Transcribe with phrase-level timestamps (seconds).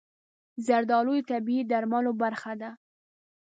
[0.65, 2.69] زردالو د طبیعي درملو برخه ده.